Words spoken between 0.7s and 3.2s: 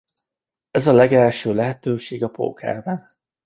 Ez a legalsó lehetőség a pókerben.